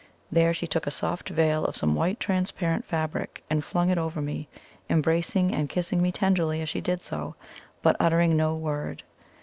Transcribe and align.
There 0.31 0.51
she 0.51 0.65
took 0.65 0.87
a 0.87 0.89
soft 0.89 1.29
veil 1.29 1.63
of 1.63 1.77
some 1.77 1.93
white 1.93 2.19
transparent 2.19 2.85
fabric, 2.85 3.43
and 3.51 3.63
flung 3.63 3.91
it 3.91 3.99
over 3.99 4.19
me, 4.19 4.47
embracing 4.89 5.53
and 5.53 5.69
kissing 5.69 6.01
me 6.01 6.11
tenderly 6.11 6.59
as 6.59 6.69
she 6.69 6.81
did 6.81 7.03
so, 7.03 7.35
but 7.83 7.97
uttering 7.99 8.35
no 8.35 8.55
word. 8.55 9.03